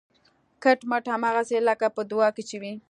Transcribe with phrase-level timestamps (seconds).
[0.63, 2.73] کټ مټ هماغسې لکه په دعا کې چې وي